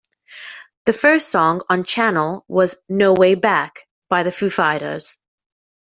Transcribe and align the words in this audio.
The 0.85 0.93
first 0.93 1.29
song 1.29 1.61
on 1.69 1.83
"Channel" 1.83 2.43
was 2.47 2.77
"No 2.89 3.13
Way 3.13 3.35
Back" 3.35 3.87
by 4.09 4.23
The 4.23 4.31
Foo 4.31 4.49
Fighters. 4.49 5.19